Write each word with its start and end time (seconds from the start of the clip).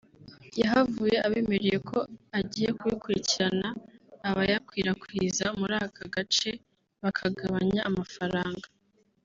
yahavuye 0.61 1.15
abemereye 1.27 1.77
ko 1.89 1.97
agiye 2.39 2.69
kubikurikirana 2.79 3.67
abayakwirakwiza 4.29 5.45
muri 5.59 5.75
aka 5.85 6.05
gace 6.15 6.51
bakagabanya 7.03 7.81
amafaranga 7.91 8.67